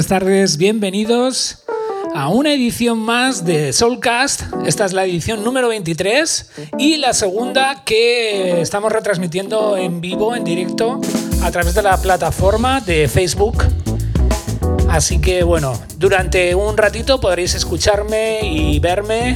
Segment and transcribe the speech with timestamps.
[0.00, 1.58] Buenas tardes, bienvenidos
[2.14, 4.44] a una edición más de Soulcast.
[4.64, 10.42] Esta es la edición número 23 y la segunda que estamos retransmitiendo en vivo, en
[10.42, 11.02] directo,
[11.42, 13.62] a través de la plataforma de Facebook.
[14.88, 19.34] Así que bueno, durante un ratito podréis escucharme y verme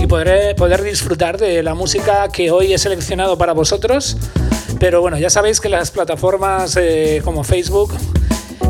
[0.00, 4.16] y podré poder disfrutar de la música que hoy he seleccionado para vosotros.
[4.80, 7.94] Pero bueno, ya sabéis que las plataformas eh, como Facebook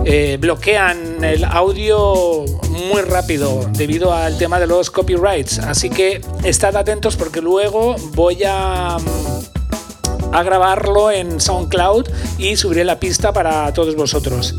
[0.05, 5.59] eh, bloquean el audio muy rápido debido al tema de los copyrights.
[5.59, 12.09] Así que estad atentos porque luego voy a, mm, grabarlo en SoundCloud
[12.39, 14.55] y subiré la pista para todos vosotros.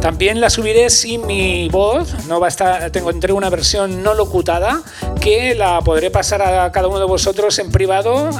[0.00, 4.14] También la subiré sin mi voz, no va a estar, tengo entre una versión no
[4.14, 4.82] locutada
[5.20, 8.30] que la podré pasar a cada uno de vosotros en privado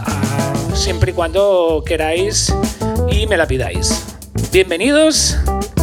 [0.75, 2.55] siempre y cuando queráis
[3.11, 4.05] y me la pidáis.
[4.53, 5.37] Bienvenidos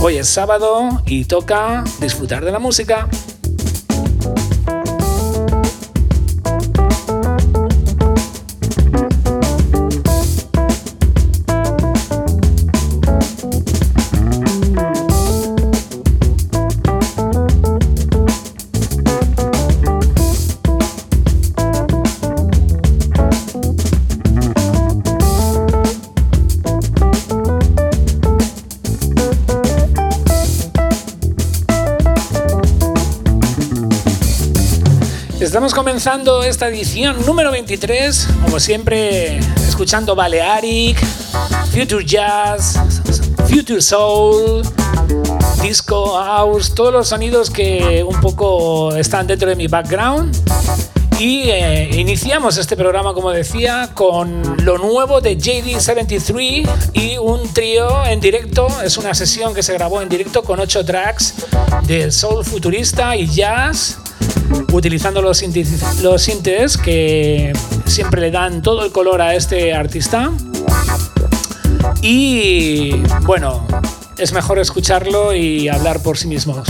[0.07, 3.09] Hoy es sábado y toca disfrutar de la música.
[36.05, 41.03] Comenzando esta edición número 23, como siempre, escuchando Balearic,
[41.71, 42.79] Future Jazz,
[43.49, 44.61] Future Soul,
[45.63, 50.37] Disco House, todos los sonidos que un poco están dentro de mi background.
[51.17, 58.05] Y eh, iniciamos este programa, como decía, con lo nuevo de JD73 y un trío
[58.05, 58.67] en directo.
[58.83, 61.33] Es una sesión que se grabó en directo con ocho tracks
[61.87, 63.97] de soul futurista y jazz
[64.71, 65.43] utilizando los,
[66.01, 67.53] los sintes que
[67.85, 70.31] siempre le dan todo el color a este artista.
[72.01, 73.65] Y bueno,
[74.17, 76.67] es mejor escucharlo y hablar por sí mismos.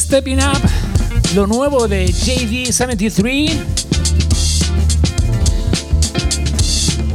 [0.00, 0.58] Stepping Up,
[1.34, 3.52] lo nuevo de JD73.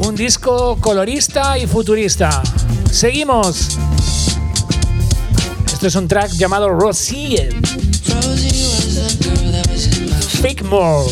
[0.06, 2.44] Un disco colorista y futurista.
[2.92, 3.80] Seguimos.
[5.66, 7.50] Esto es un track llamado Rosie.
[10.42, 11.12] Fake More.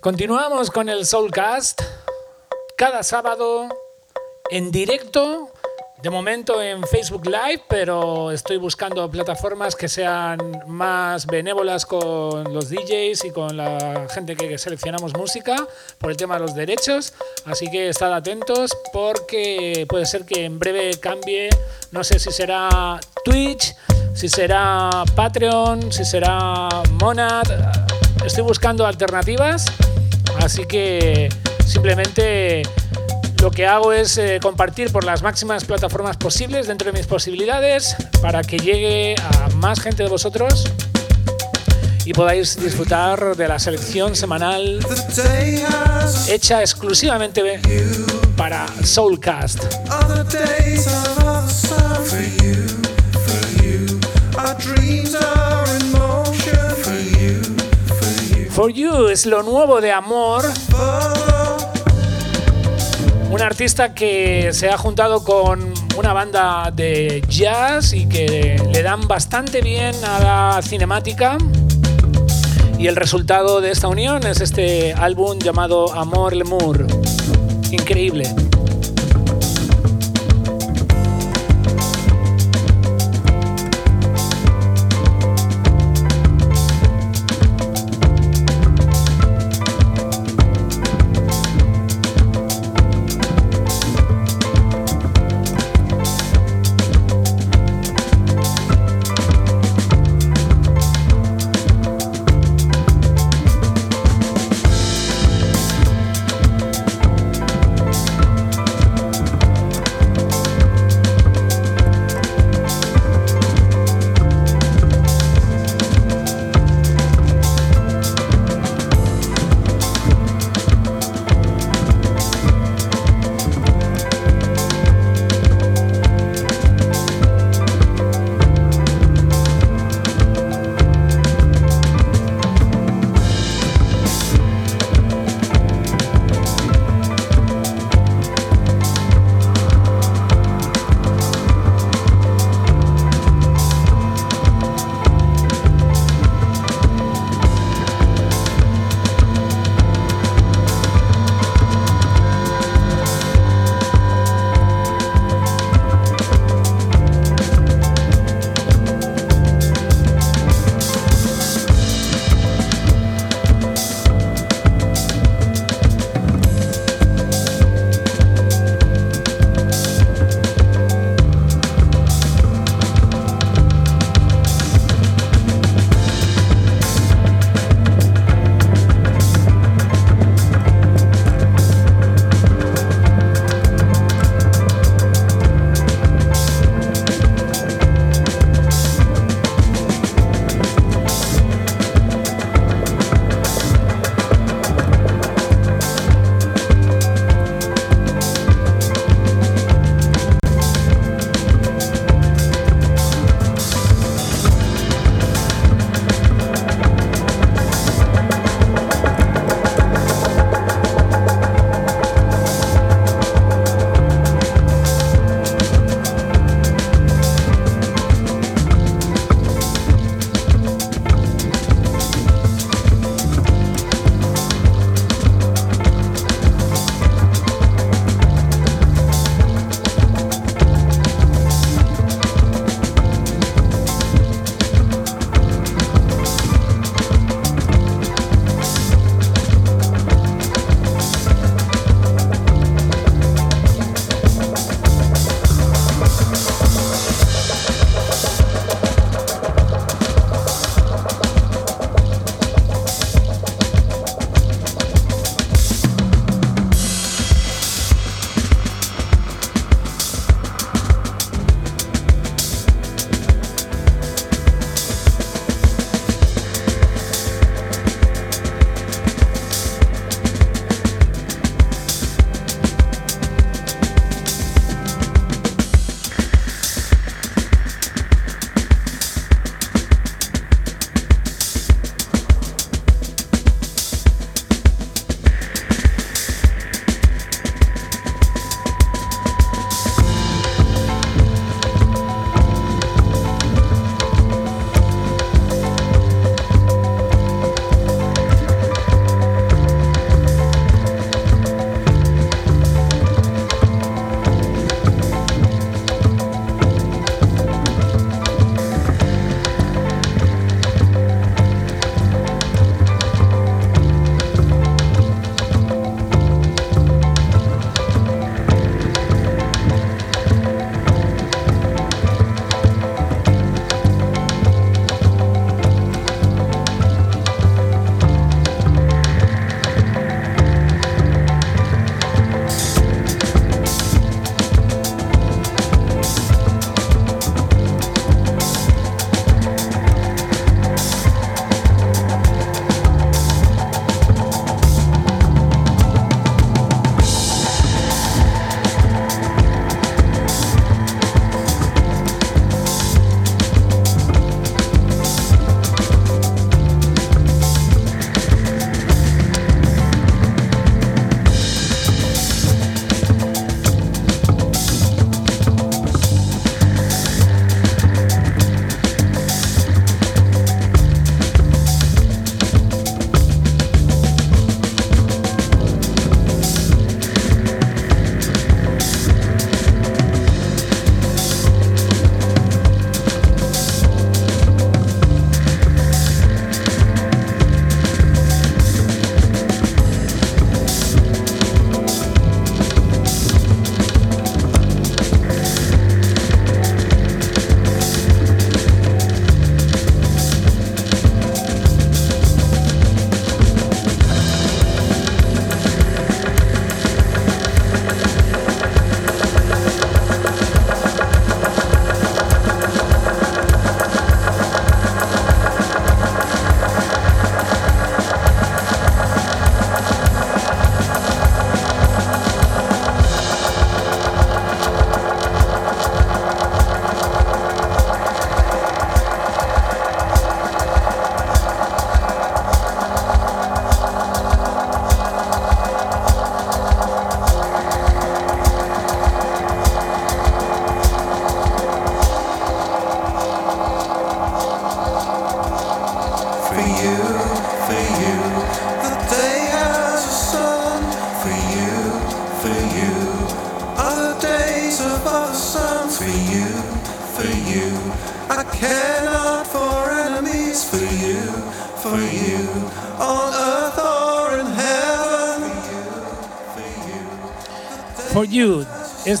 [0.00, 1.82] Continuamos con el Soulcast
[2.74, 3.68] cada sábado
[4.48, 5.50] en directo
[6.02, 12.70] de momento en Facebook Live, pero estoy buscando plataformas que sean más benévolas con los
[12.70, 15.56] DJs y con la gente que seleccionamos música
[15.98, 17.12] por el tema de los derechos.
[17.44, 21.50] Así que estad atentos porque puede ser que en breve cambie.
[21.92, 23.74] No sé si será Twitch,
[24.14, 27.44] si será Patreon, si será Monad.
[28.24, 29.66] Estoy buscando alternativas.
[30.38, 31.28] Así que
[31.66, 32.62] simplemente
[33.40, 37.96] lo que hago es eh, compartir por las máximas plataformas posibles dentro de mis posibilidades
[38.20, 40.64] para que llegue a más gente de vosotros
[42.04, 44.80] y podáis disfrutar de la selección semanal
[46.28, 47.60] hecha exclusivamente
[48.36, 49.64] para Soulcast.
[58.50, 60.44] For You es lo nuevo de Amor
[63.30, 69.06] un artista que se ha juntado con una banda de jazz y que le dan
[69.06, 71.38] bastante bien a la cinemática.
[72.76, 76.86] Y el resultado de esta unión es este álbum llamado Amor Lemur.
[77.70, 78.24] Increíble.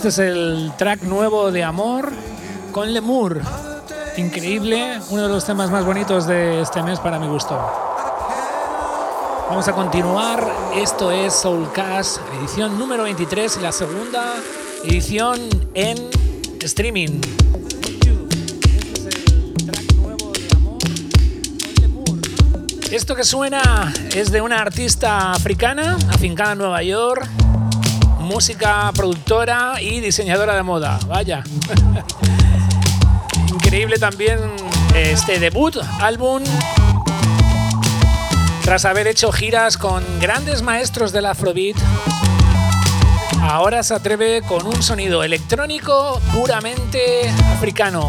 [0.00, 2.10] Este es el track nuevo de Amor
[2.72, 3.42] con Lemur.
[4.16, 7.54] Increíble, uno de los temas más bonitos de este mes para mi gusto.
[9.50, 10.50] Vamos a continuar.
[10.74, 14.36] Esto es Soulcast, edición número 23 la segunda
[14.84, 15.38] edición
[15.74, 15.98] en
[16.62, 17.20] streaming.
[22.90, 27.28] Esto que suena es de una artista africana afincada en Nueva York,
[28.30, 31.00] música productora y diseñadora de moda.
[31.08, 31.42] Vaya.
[33.48, 34.38] Increíble también
[34.94, 36.44] este debut álbum
[38.62, 41.76] tras haber hecho giras con grandes maestros del Afrobeat.
[43.42, 48.08] Ahora se atreve con un sonido electrónico puramente africano.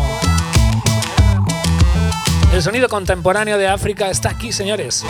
[2.54, 5.04] El sonido contemporáneo de África está aquí, señores.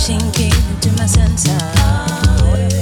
[0.00, 1.60] Flashing came into my senses.
[1.76, 2.79] Oh,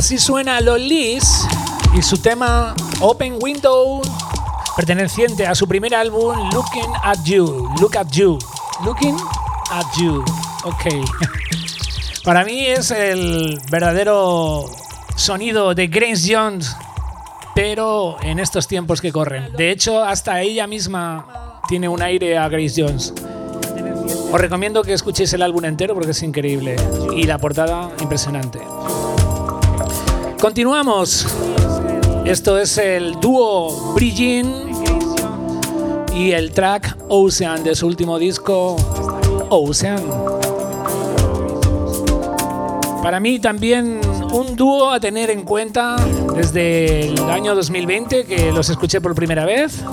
[0.00, 1.46] Así suena Lolis
[1.94, 4.00] y su tema Open Window,
[4.74, 7.68] perteneciente a su primer álbum Looking at You.
[7.78, 8.38] Look at You.
[8.82, 9.14] Looking
[9.70, 10.24] at You.
[10.64, 11.04] Ok.
[12.24, 14.64] Para mí es el verdadero
[15.16, 16.74] sonido de Grace Jones,
[17.54, 19.52] pero en estos tiempos que corren.
[19.52, 23.12] De hecho, hasta ella misma tiene un aire a Grace Jones.
[24.32, 26.76] Os recomiendo que escuchéis el álbum entero porque es increíble
[27.14, 28.60] y la portada impresionante.
[30.40, 31.26] Continuamos.
[32.24, 34.72] Esto es el dúo Bridging
[36.14, 38.76] y el track Ocean de su último disco
[39.50, 40.02] Ocean.
[43.02, 44.00] Para mí también
[44.32, 45.96] un dúo a tener en cuenta
[46.34, 49.84] desde el año 2020 que los escuché por primera vez.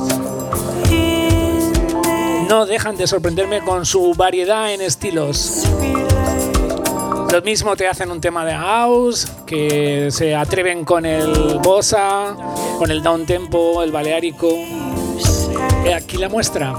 [2.48, 5.66] no dejan de sorprenderme con su variedad en estilos.
[7.32, 12.36] Lo mismo te hacen un tema de house, que se atreven con el bossa,
[12.78, 14.50] con el down tempo, el baleárico.
[15.94, 16.74] Aquí la muestra.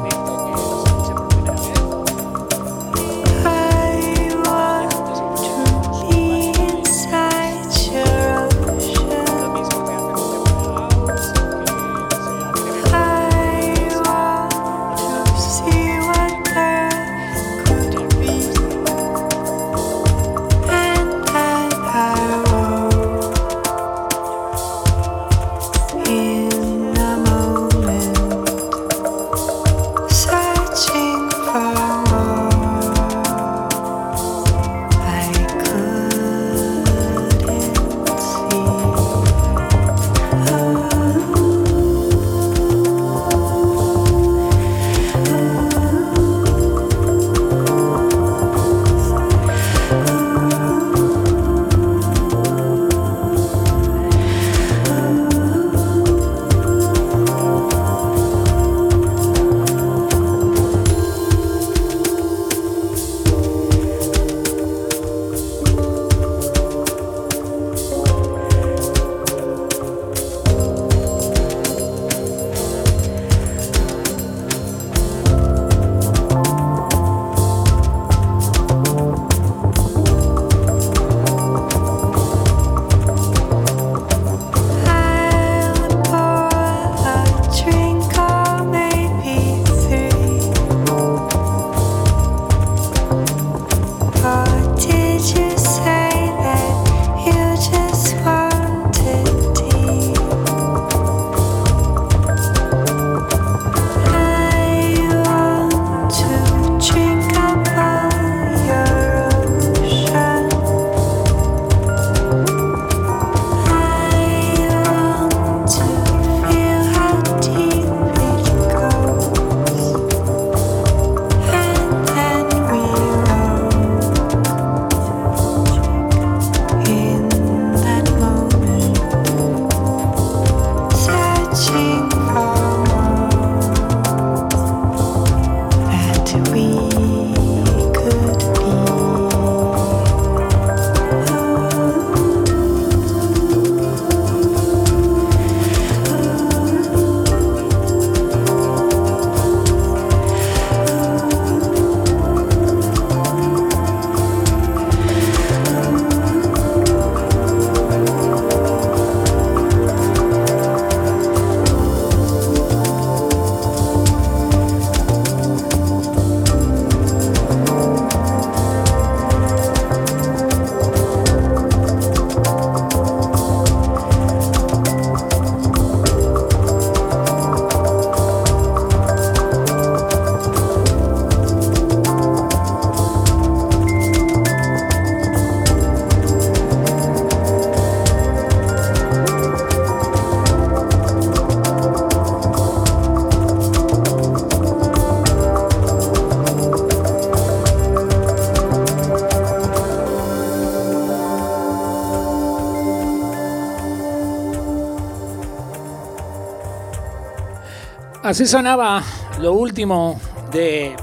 [208.29, 209.03] Así sonaba
[209.41, 210.21] lo último
[210.53, 210.95] de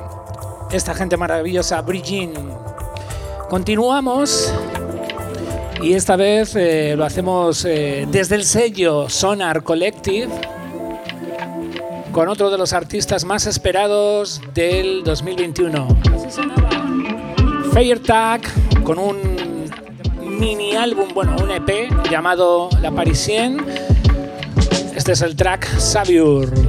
[0.70, 2.34] esta gente maravillosa, Bridging.
[3.50, 4.54] Continuamos
[5.82, 10.28] y esta vez eh, lo hacemos eh, desde el sello Sonar Collective
[12.12, 15.88] con otro de los artistas más esperados del 2021.
[16.14, 16.70] Así sonaba
[18.06, 18.42] Tag
[18.84, 19.66] con un
[20.22, 23.64] mini álbum, bueno, un EP llamado La Parisienne.
[24.96, 26.65] Este es el track Savior.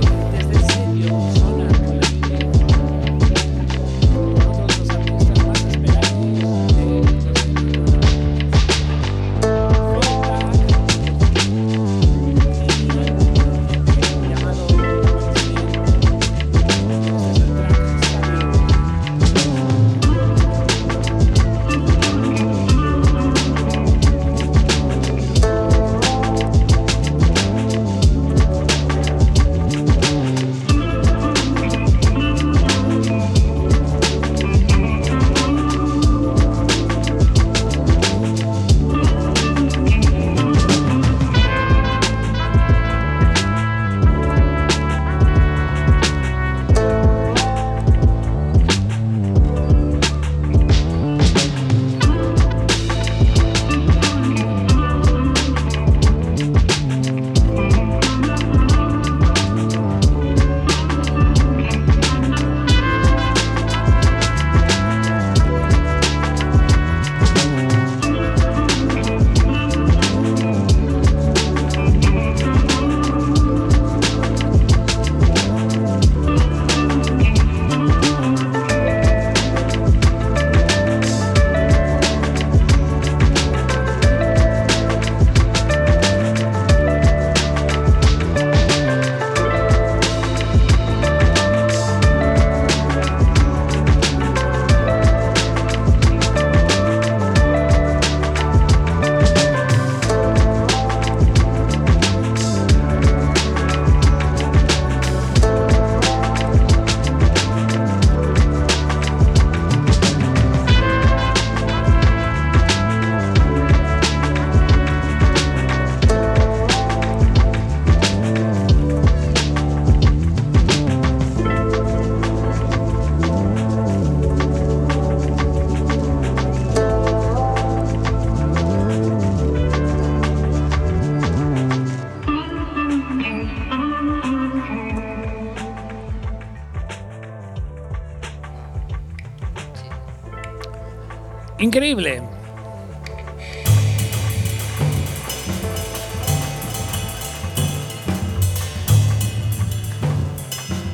[141.76, 142.22] Increíble.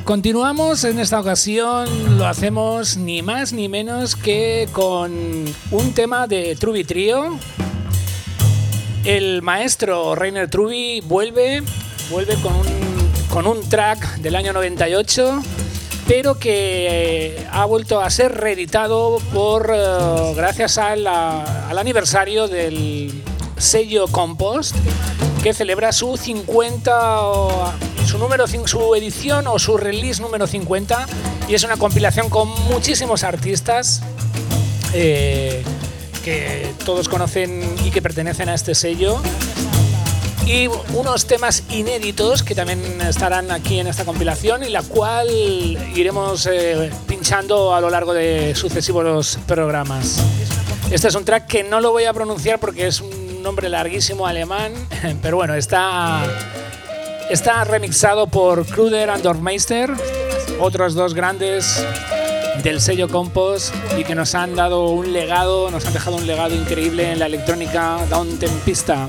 [0.03, 6.53] Continuamos en esta ocasión, lo hacemos ni más ni menos que con un tema de
[6.57, 7.39] Truby Trio.
[9.05, 11.63] El maestro Rainer Truby vuelve,
[12.09, 12.67] vuelve con un,
[13.29, 15.41] con un track del año 98,
[16.07, 16.87] pero que
[17.37, 21.07] eh, ha vuelto a ser reeditado por, eh, gracias al
[21.77, 23.23] aniversario del
[23.57, 24.75] sello Compost,
[25.41, 31.07] que celebra su 50 su número su edición o su release número 50
[31.47, 34.01] y es una compilación con muchísimos artistas
[34.93, 35.63] eh,
[36.23, 39.21] que todos conocen y que pertenecen a este sello
[40.45, 45.27] y unos temas inéditos que también estarán aquí en esta compilación y la cual
[45.95, 50.19] iremos eh, pinchando a lo largo de sucesivos programas.
[50.91, 54.27] Este es un track que no lo voy a pronunciar porque es un nombre larguísimo
[54.27, 54.73] alemán,
[55.21, 56.23] pero bueno, está
[57.29, 59.91] Está remixado por Kruder and Dorfmeister,
[60.59, 61.83] otros dos grandes
[62.63, 66.53] del sello Compost y que nos han dado un legado, nos han dejado un legado
[66.53, 69.07] increíble en la electrónica down tempista.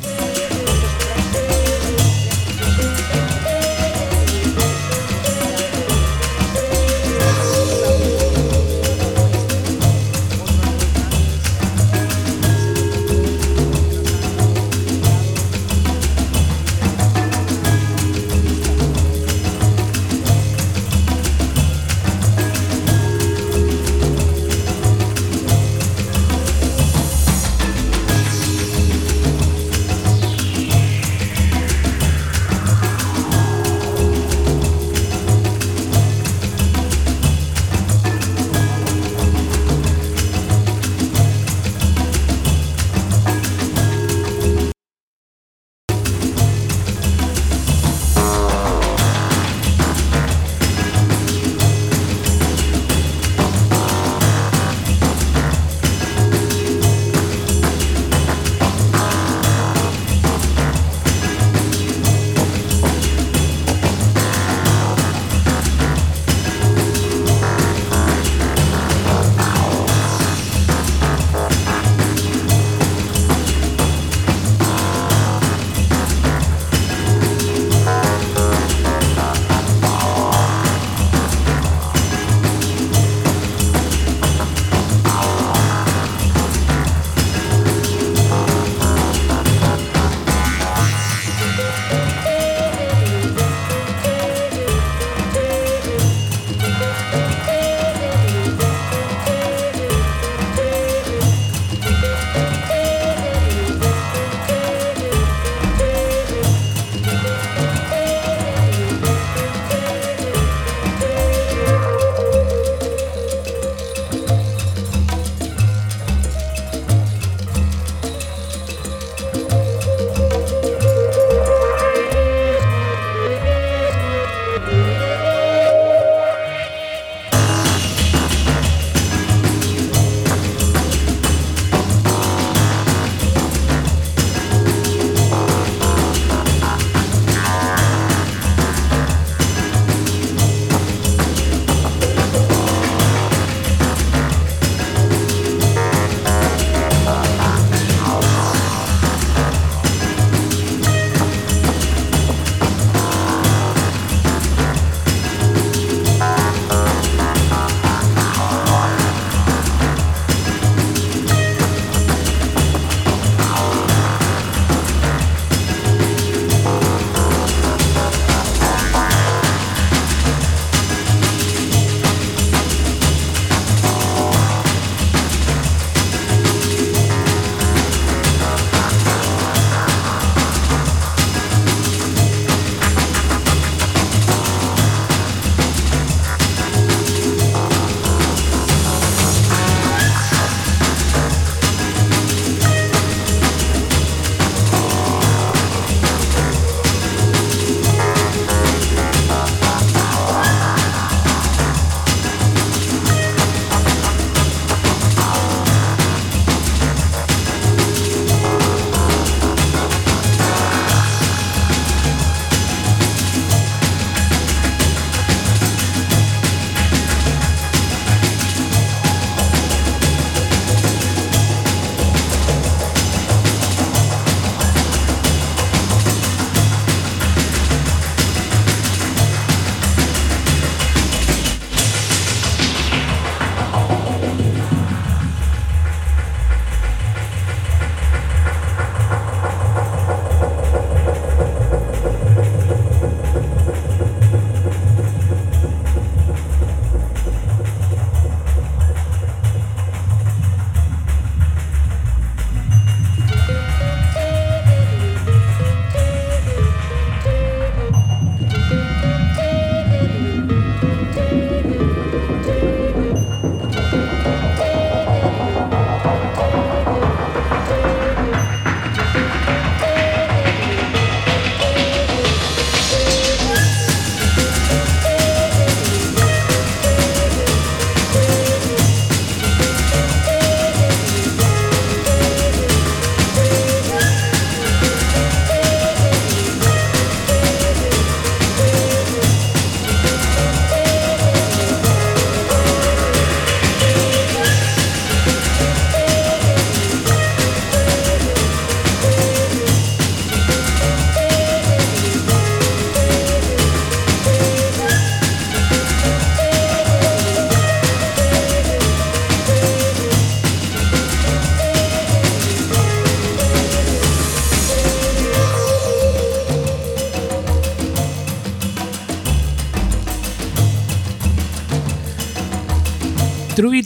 [323.65, 323.83] Truby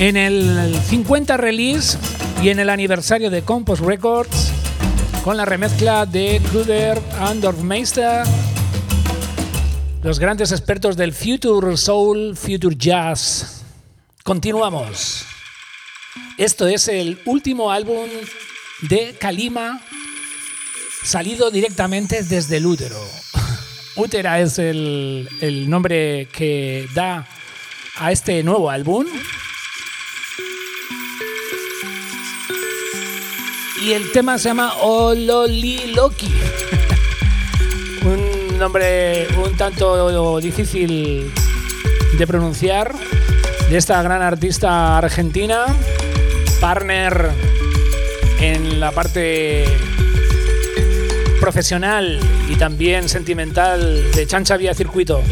[0.00, 1.96] en el 50 release
[2.42, 4.50] y en el aniversario de Compost Records
[5.22, 8.24] con la remezcla de Kruder and Dorfmeister,
[10.02, 13.62] los grandes expertos del Future Soul, Future Jazz.
[14.24, 15.24] Continuamos.
[16.36, 18.08] Esto es el último álbum
[18.88, 19.80] de Kalima
[21.04, 22.98] salido directamente desde el útero.
[23.94, 27.24] Útera es el nombre que da
[27.98, 29.06] a este nuevo álbum.
[33.82, 36.32] Y el tema se llama Ololiloki.
[38.04, 41.30] un nombre un tanto difícil
[42.18, 42.94] de pronunciar
[43.70, 45.66] de esta gran artista argentina,
[46.60, 47.30] partner
[48.40, 49.64] en la parte
[51.40, 52.18] profesional
[52.48, 55.22] y también sentimental de Chancha Vía Circuito.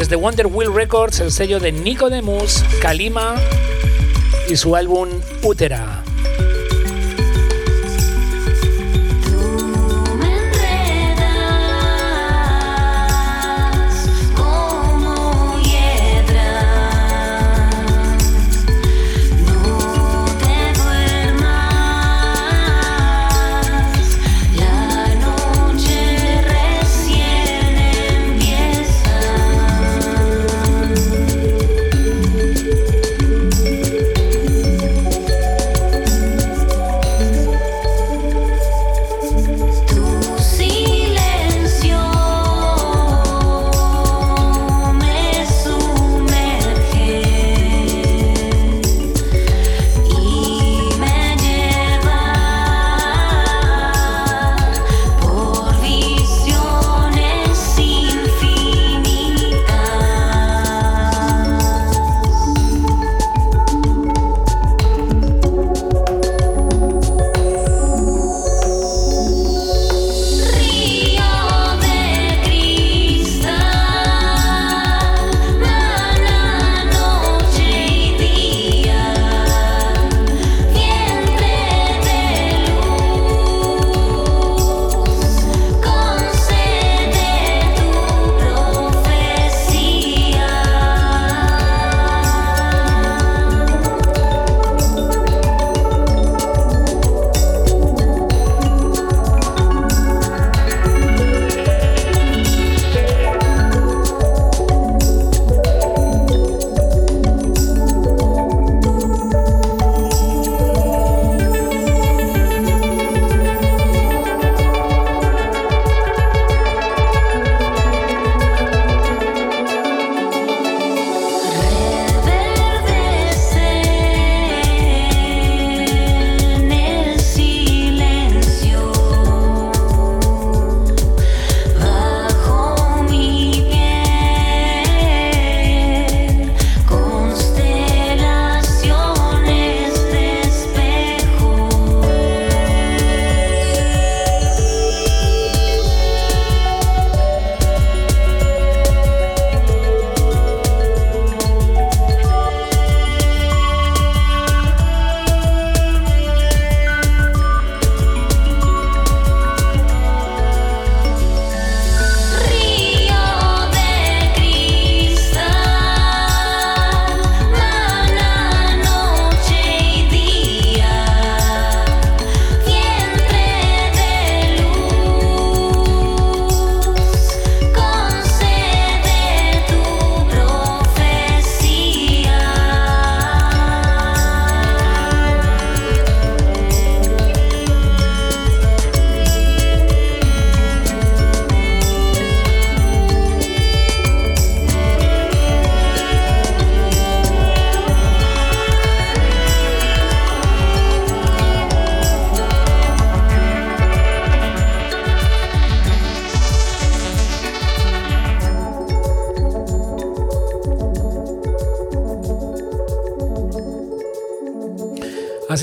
[0.00, 3.34] Desde Wonder Wheel Records, el sello de Nico Demus, Kalima
[4.48, 5.10] y su álbum
[5.42, 5.99] Útera.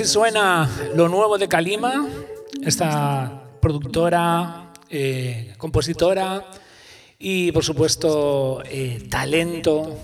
[0.05, 2.07] Suena lo nuevo de Kalima,
[2.61, 6.45] esta productora, eh, compositora
[7.17, 9.97] y por supuesto eh, talento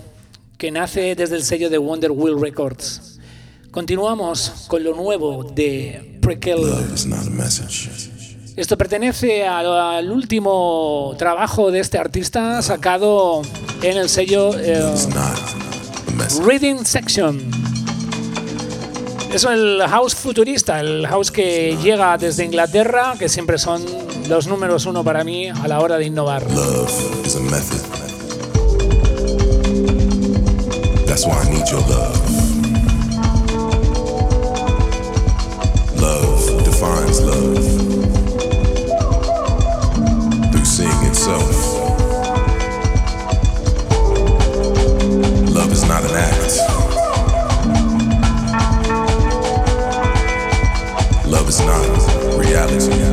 [0.58, 3.20] que nace desde el sello de Wonder Wheel Records.
[3.70, 6.60] Continuamos con lo nuevo de Prequel.
[8.56, 13.42] Esto pertenece al, último trabajo de este artista sacado
[13.82, 14.82] en el sello eh,
[16.44, 17.63] Reading Section.
[19.34, 23.84] Es el house futurista, el house que llega desde Inglaterra, que siempre son
[24.28, 26.48] los números uno para mí a la hora de innovar.
[26.52, 27.80] Love is a method.
[31.08, 32.14] That's why I need your love.
[36.00, 37.64] Love defines love
[40.52, 41.63] through seeing itself.
[52.54, 53.03] galaxy.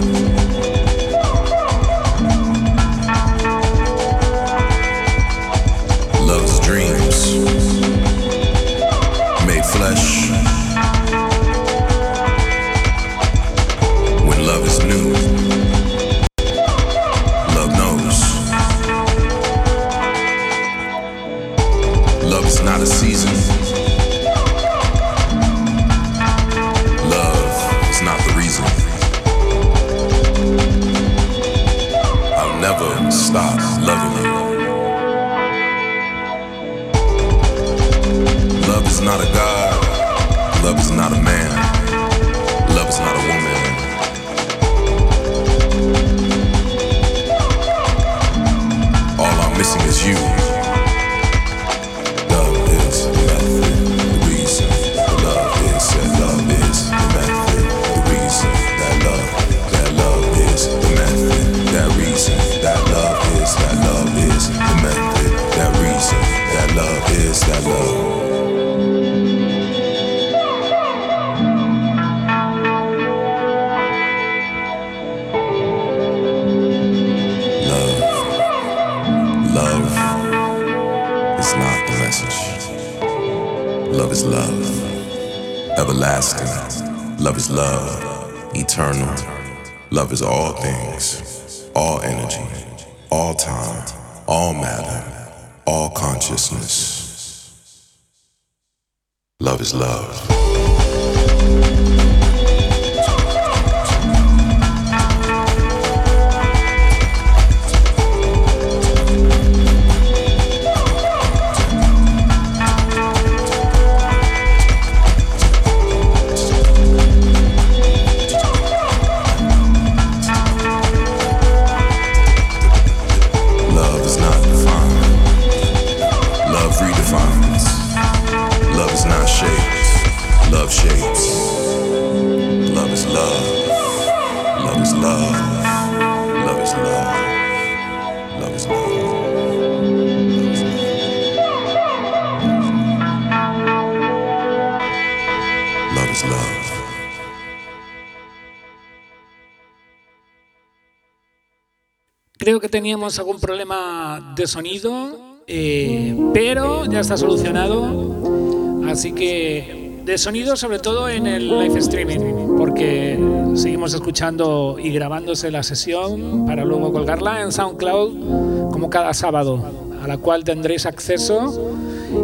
[152.41, 155.15] Creo que teníamos algún problema de sonido,
[155.45, 158.81] eh, pero ya está solucionado.
[158.89, 163.19] Así que de sonido sobre todo en el live streaming, porque
[163.53, 169.63] seguimos escuchando y grabándose la sesión para luego colgarla en SoundCloud como cada sábado,
[170.01, 171.75] a la cual tendréis acceso.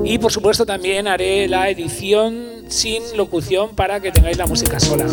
[0.04, 5.06] Y por supuesto también haré la edición sin locución para que tengáis la música sola.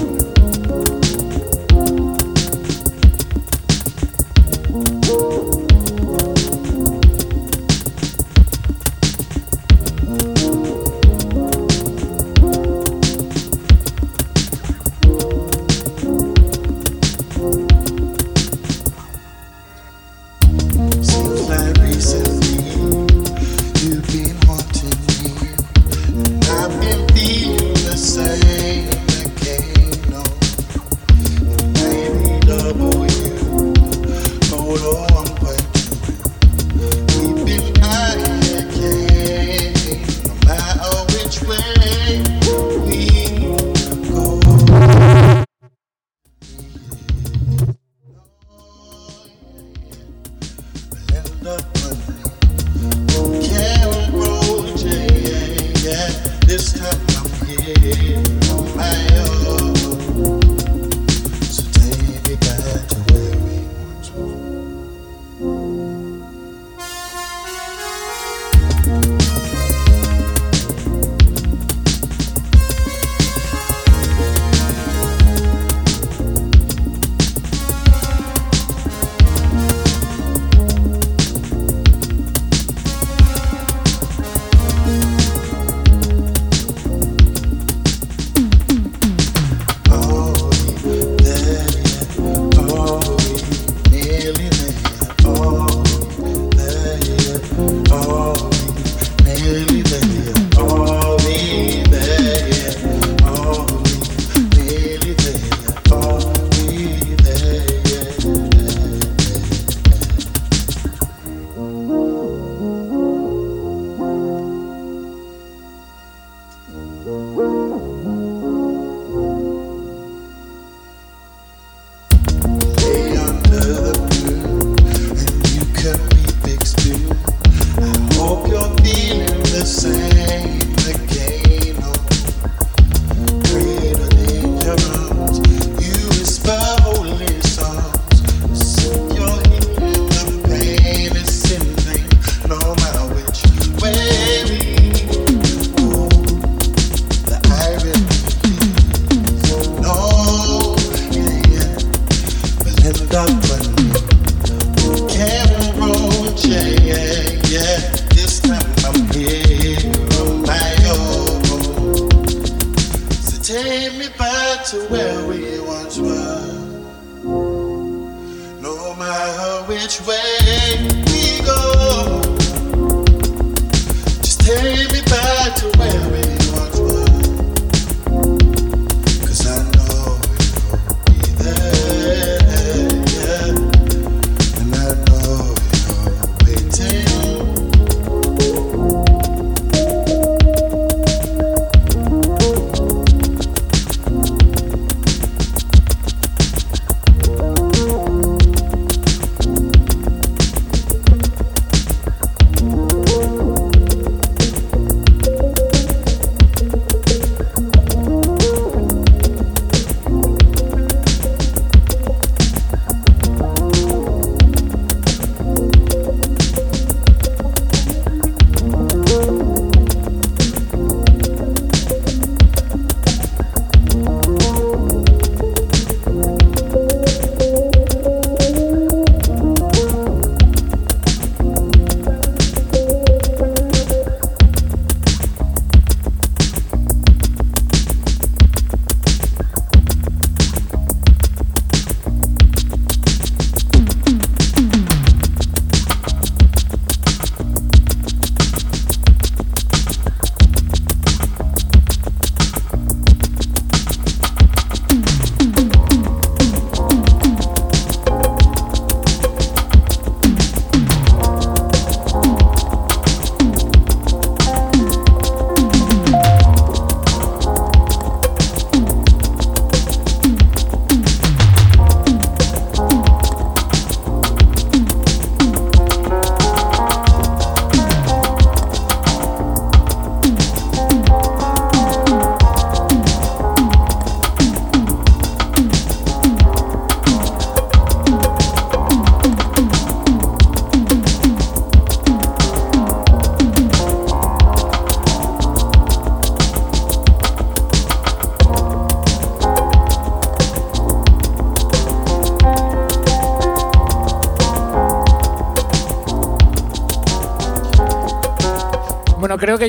[99.47, 100.34] early 90s.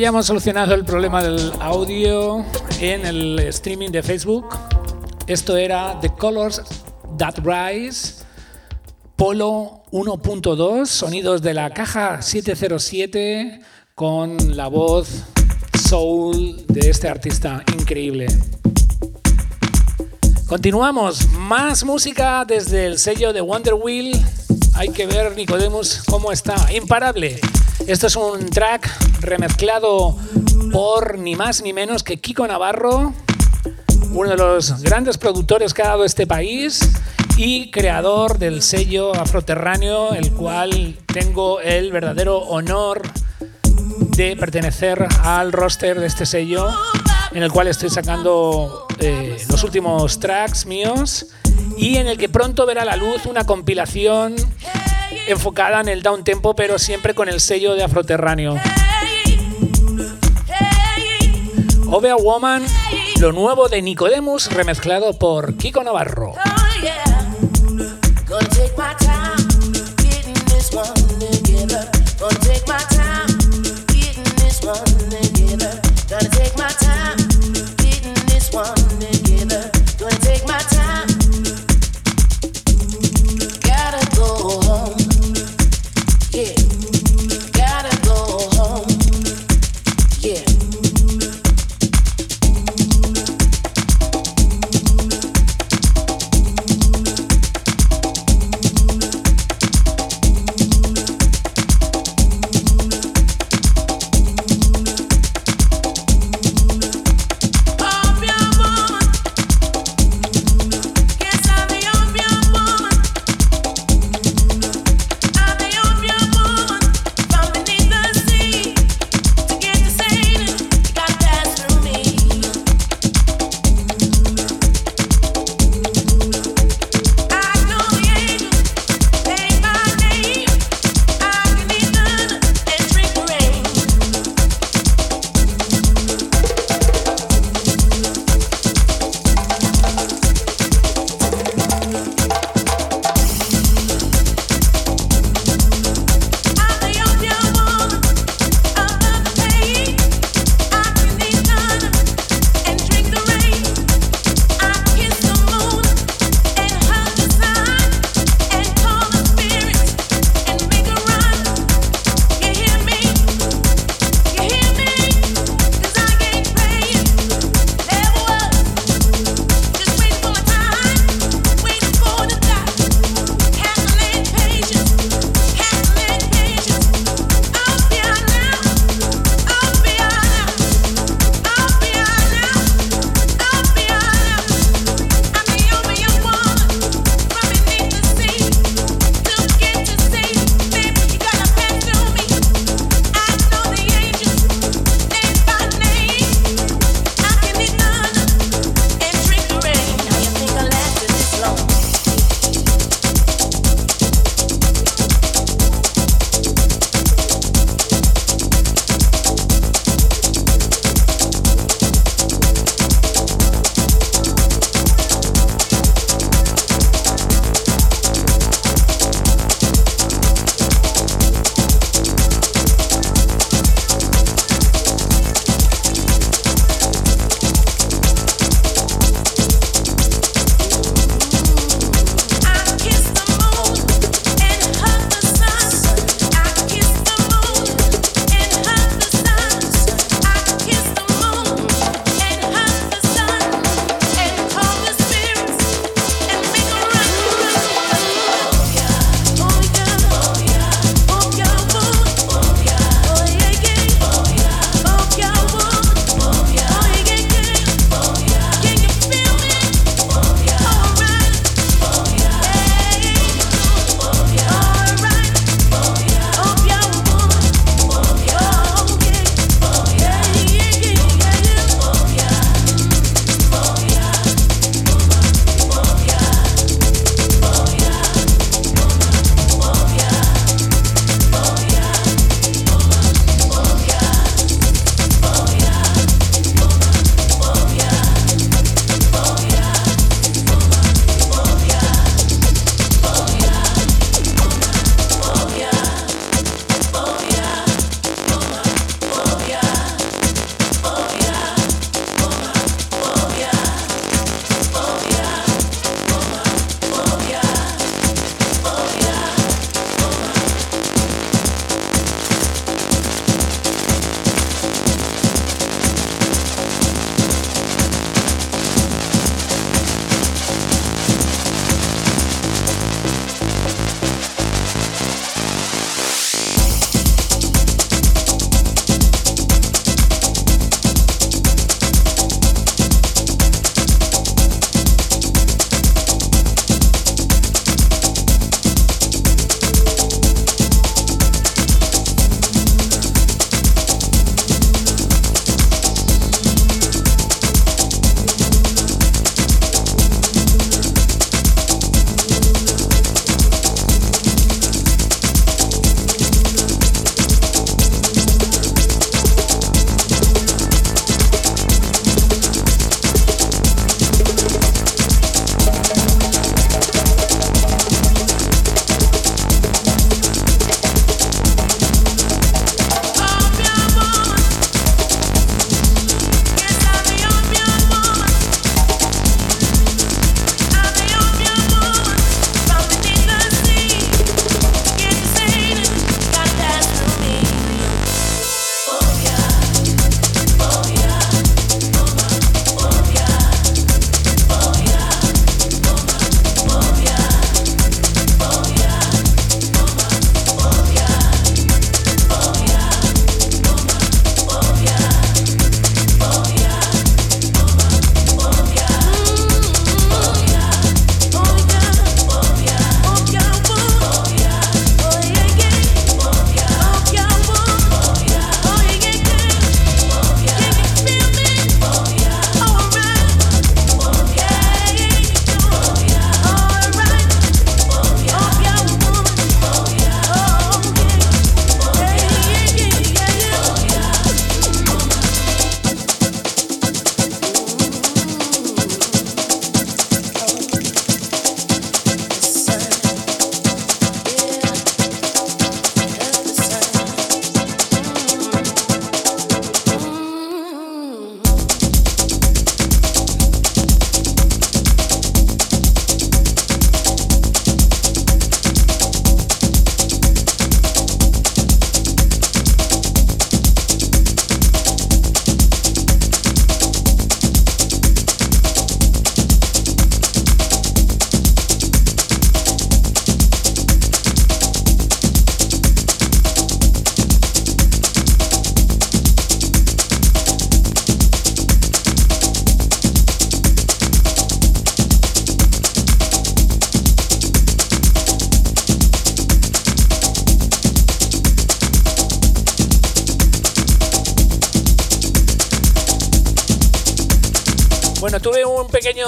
[0.08, 2.45] Hemos solucionado el problema del audio
[2.80, 4.56] en el streaming de Facebook.
[5.26, 6.62] Esto era The Colors
[7.18, 8.24] That Rise,
[9.16, 13.62] Polo 1.2, sonidos de la caja 707
[13.95, 15.24] con la voz
[15.88, 18.28] soul de este artista increíble.
[20.45, 24.16] Continuamos, más música desde el sello de Wonder Wheel.
[24.76, 27.39] Hay que ver Nicodemus cómo está, imparable.
[27.88, 30.15] Esto es un track remezclado
[30.71, 33.13] por ni más ni menos que Kiko Navarro,
[34.11, 36.80] uno de los grandes productores que ha dado este país
[37.38, 43.01] y creador del sello afroterráneo, el cual tengo el verdadero honor
[44.15, 46.69] de pertenecer al roster de este sello,
[47.34, 51.28] en el cual estoy sacando eh, los últimos tracks míos
[51.78, 54.36] y en el que pronto verá la luz una compilación
[55.28, 58.55] enfocada en el down tempo, pero siempre con el sello de afroterráneo.
[61.88, 62.66] Ovea Woman,
[63.20, 66.34] lo nuevo de Nicodemus, remezclado por Kiko Navarro.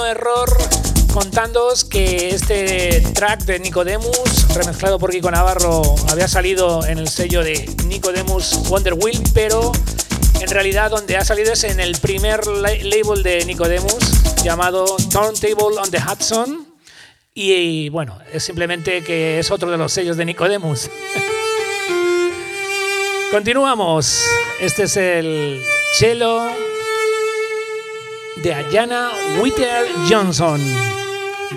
[0.08, 0.48] Error
[1.12, 7.42] contándoos que este track de Nicodemus, remezclado por Kiko Navarro, había salido en el sello
[7.42, 9.72] de Nicodemus Wonder Wheel, pero
[10.40, 13.98] en realidad donde ha salido es en el primer label de Nicodemus
[14.42, 16.66] llamado Turntable on the Hudson.
[17.34, 20.90] Y, bueno, es simplemente que es otro de los sellos de Nicodemus.
[23.30, 24.24] Continuamos.
[24.60, 25.62] Este es el
[25.94, 26.67] cello
[28.42, 29.10] de Ayana
[29.42, 30.60] Witter Johnson.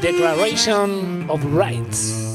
[0.01, 2.31] Declaration of Rights.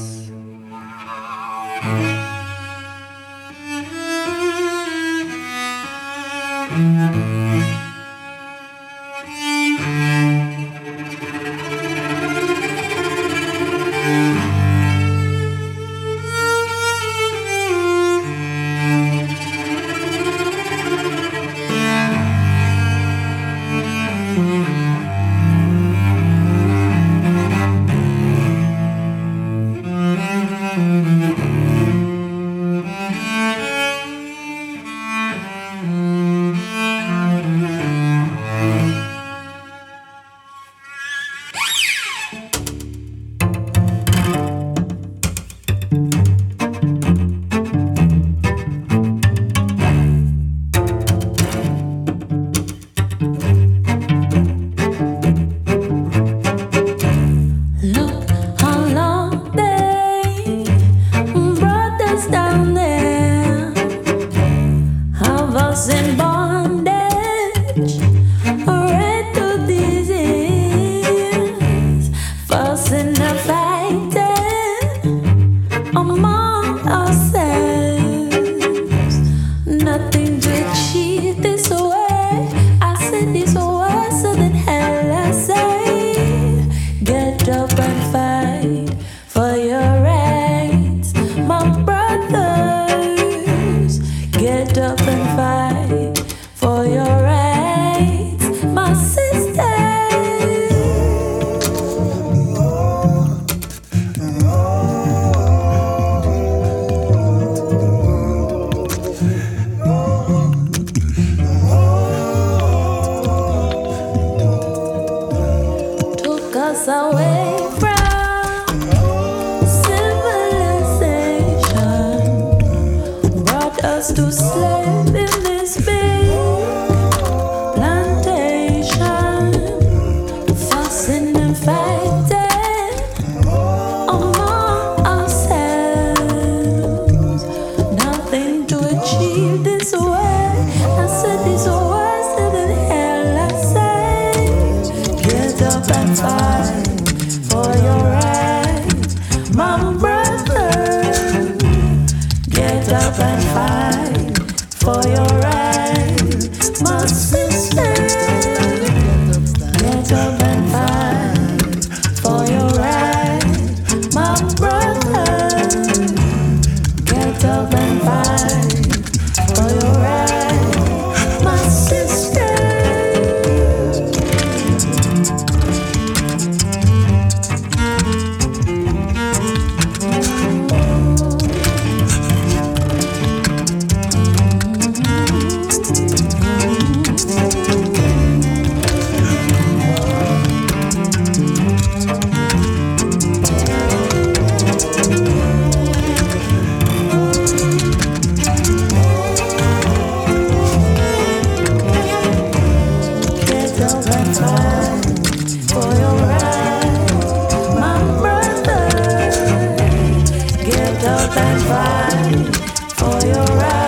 [211.07, 212.55] Love and fight
[212.97, 213.86] for your right.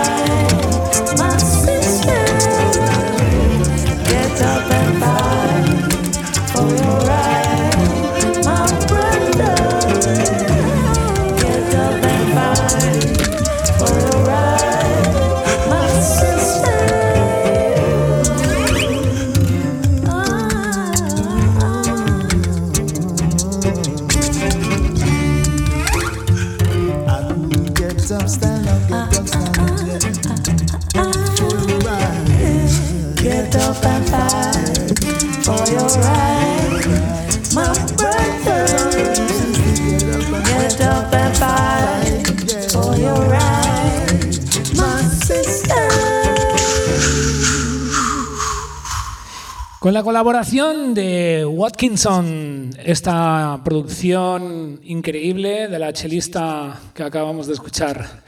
[49.80, 58.22] Con la colaboración de Watkinson, esta producción increíble de la chelista que acabamos de escuchar.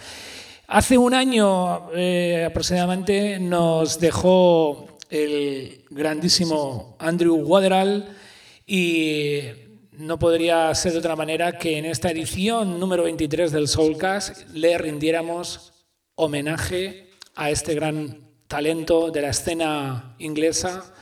[0.66, 8.08] Hace un año eh, aproximadamente nos dejó el grandísimo Andrew Waterall
[8.66, 9.40] y
[9.98, 14.78] no podría ser de otra manera que en esta edición número 23 del Soulcast le
[14.78, 15.84] rindiéramos
[16.14, 20.94] homenaje a este gran talento de la escena inglesa,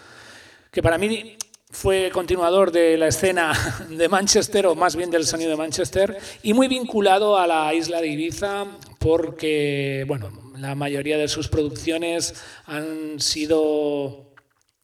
[0.70, 1.36] que para mí
[1.70, 3.52] fue continuador de la escena
[3.88, 8.00] de Manchester, o más bien del sonido de Manchester, y muy vinculado a la isla
[8.00, 8.66] de Ibiza,
[8.98, 12.34] porque bueno, la mayoría de sus producciones
[12.66, 14.34] han sido,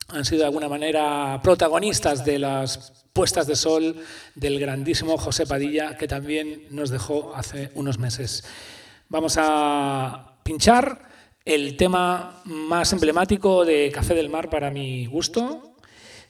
[0.08, 3.96] han sido de alguna manera protagonistas de las puestas de sol
[4.34, 8.44] del grandísimo José Padilla, que también nos dejó hace unos meses.
[9.08, 11.08] Vamos a pinchar
[11.44, 15.65] el tema más emblemático de Café del Mar para mi gusto,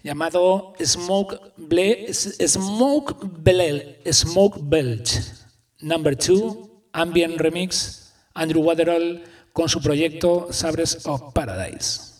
[0.06, 4.60] llamado Smoke, Ble Smoke, Bel Smoke
[5.80, 12.15] number 2, Ambient Remix, Andrew Waterall con su proyecto Sabres of Paradise.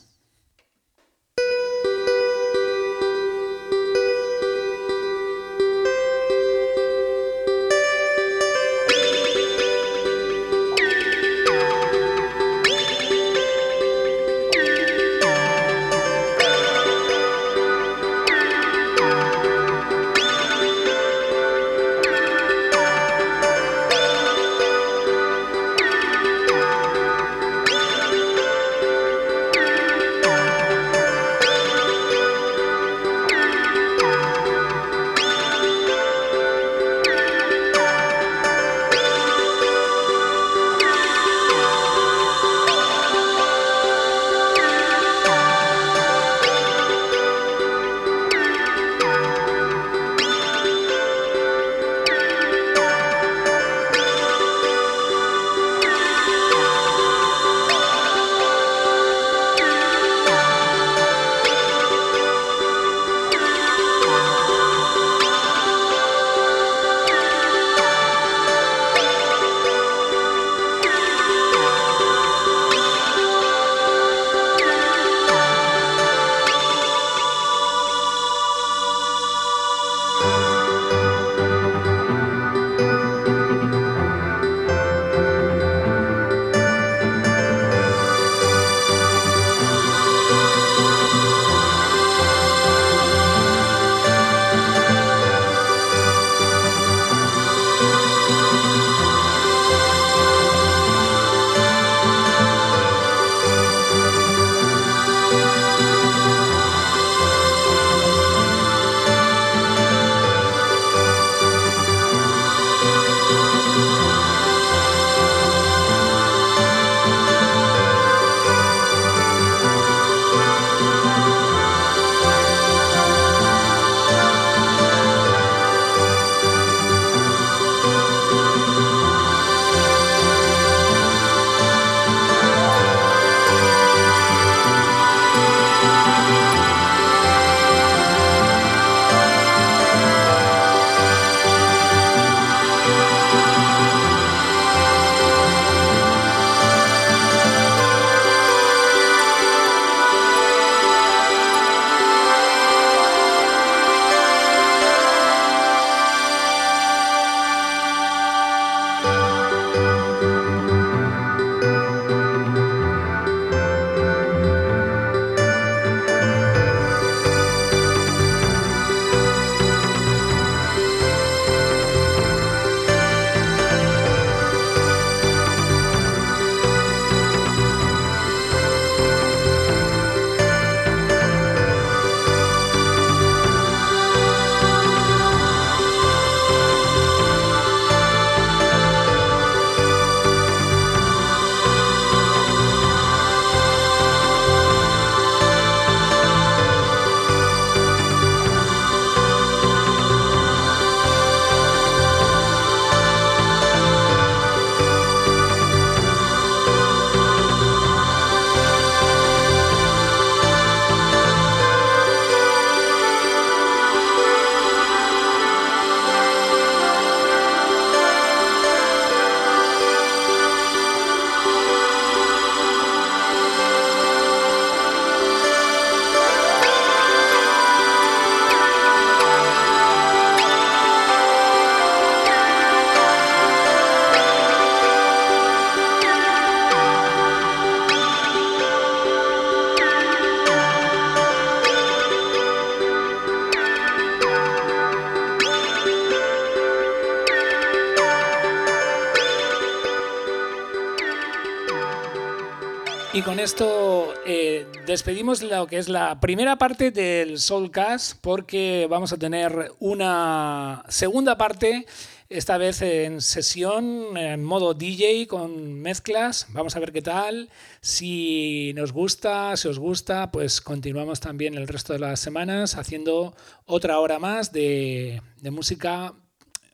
[253.47, 259.71] Esto eh, despedimos lo que es la primera parte del Soulcast porque vamos a tener
[259.79, 261.87] una segunda parte,
[262.29, 266.49] esta vez en sesión, en modo DJ con mezclas.
[266.49, 267.49] Vamos a ver qué tal.
[267.81, 273.37] Si nos gusta, si os gusta, pues continuamos también el resto de las semanas haciendo
[273.64, 276.14] otra hora más de, de música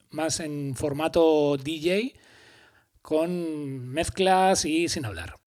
[0.09, 2.15] más en formato DJ
[3.03, 5.42] con mezclas y sin hablar.